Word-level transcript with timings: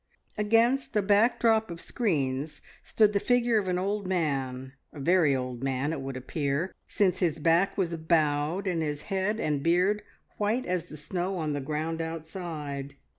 Against 0.35 0.95
a 0.95 1.01
background 1.03 1.65
of 1.69 1.79
screens 1.79 2.59
stood 2.81 3.13
the 3.13 3.19
figure 3.19 3.59
of 3.59 3.67
an 3.67 3.77
old 3.77 4.07
man 4.07 4.73
a 4.91 4.99
very 4.99 5.35
old 5.35 5.63
man, 5.63 5.93
it 5.93 6.01
would 6.01 6.17
appear, 6.17 6.73
since 6.87 7.19
his 7.19 7.37
back 7.37 7.77
was 7.77 7.95
bowed 7.95 8.65
and 8.65 8.81
his 8.81 9.03
head 9.13 9.39
and 9.39 9.61
beard 9.61 10.01
white 10.37 10.65
as 10.65 10.85
the 10.85 10.97
snow 10.97 11.37
on 11.37 11.53
the 11.53 11.61
ground 11.61 12.01
outside. 12.01 12.95